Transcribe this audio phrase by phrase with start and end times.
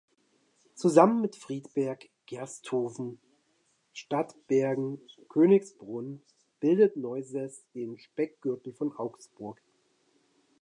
[0.73, 3.19] Zusammen mit Friedberg, Gersthofen,
[3.93, 6.23] Stadtbergen und Königsbrunn
[6.59, 9.61] bildet Neusäß den Speckgürtel von Augsburg.